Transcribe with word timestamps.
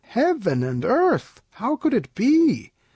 Heaven 0.05 0.63
and 0.63 0.83
earth! 0.83 1.43
How 1.51 1.75
could 1.75 1.93
it 1.93 2.15
be? 2.15 2.71